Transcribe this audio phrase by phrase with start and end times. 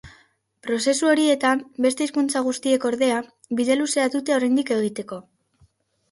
[0.67, 3.19] Prozesu horietan; beste hizkuntza guztiek, ordea,
[3.59, 5.21] bide luzea dute oraindik egiteko.